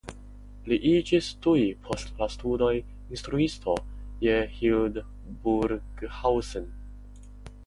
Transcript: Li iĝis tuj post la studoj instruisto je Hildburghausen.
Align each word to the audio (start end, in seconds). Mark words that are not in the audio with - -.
Li 0.69 0.77
iĝis 0.91 1.27
tuj 1.45 1.65
post 1.89 2.09
la 2.23 2.27
studoj 2.37 2.71
instruisto 3.17 3.77
je 4.29 4.39
Hildburghausen. 4.57 6.69